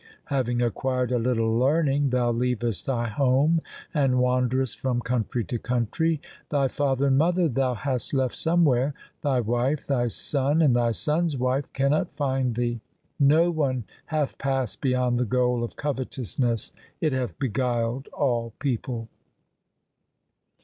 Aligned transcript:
Having 0.33 0.63
acquired 0.63 1.11
a 1.11 1.19
little 1.19 1.59
learning 1.59 2.09
thou 2.09 2.31
leavest 2.31 2.87
thy 2.87 3.07
home 3.07 3.61
and 3.93 4.17
wanderest 4.17 4.79
from 4.79 4.99
country 4.99 5.43
to 5.43 5.59
country. 5.59 6.19
Thy 6.49 6.69
father 6.69 7.05
and 7.05 7.19
mother 7.19 7.47
thou 7.47 7.75
hast 7.75 8.11
left 8.11 8.35
somewhere; 8.35 8.95
thy 9.21 9.39
wife, 9.41 9.85
thy 9.85 10.07
son, 10.07 10.59
and 10.59 10.75
thy 10.75 10.89
son's 10.89 11.37
wife 11.37 11.71
cannot 11.73 12.15
find 12.15 12.55
thee. 12.55 12.81
No 13.19 13.51
one 13.51 13.83
hath 14.07 14.39
passed 14.39 14.81
beyond 14.81 15.19
the 15.19 15.23
goal 15.25 15.63
of 15.63 15.75
covetousness; 15.75 16.71
it 16.99 17.13
hath 17.13 17.37
beguiled 17.37 18.07
all 18.07 18.53
people. 18.57 19.07